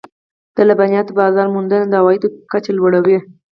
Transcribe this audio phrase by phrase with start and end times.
[0.55, 3.17] د لبنیاتو بازار موندنه د عوایدو کچه لوړوي.